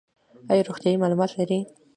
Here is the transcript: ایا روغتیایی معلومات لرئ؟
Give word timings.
ایا 0.51 0.63
روغتیایی 0.67 1.01
معلومات 1.01 1.31
لرئ؟ 1.37 1.59